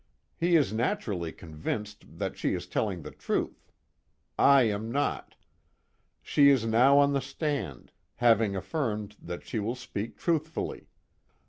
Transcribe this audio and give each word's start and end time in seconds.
He 0.35 0.55
is 0.55 0.73
naturally 0.73 1.31
convinced 1.31 2.17
that 2.17 2.35
she 2.35 2.55
is 2.55 2.65
telling 2.65 3.03
the 3.03 3.11
truth. 3.11 3.71
I 4.35 4.63
am 4.63 4.91
not. 4.91 5.35
She 6.23 6.49
is 6.49 6.65
now 6.65 6.97
on 6.97 7.13
the 7.13 7.21
stand, 7.21 7.91
having 8.15 8.55
affirmed 8.55 9.15
that 9.21 9.45
she 9.45 9.59
will 9.59 9.75
speak 9.75 10.17
truthfully. 10.17 10.87